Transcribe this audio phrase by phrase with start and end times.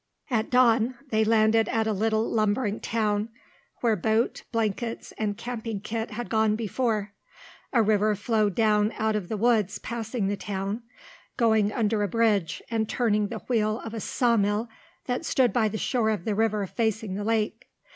[0.31, 3.29] At dawn they landed at a little lumbering town,
[3.81, 7.13] where boat, blankets, and camping kit had gone before.
[7.71, 10.81] A river flowed down out of the woods passing the town,
[11.37, 14.69] going under a bridge and turning the wheel of a sawmill
[15.05, 17.69] that stood by the shore of the river facing the lake.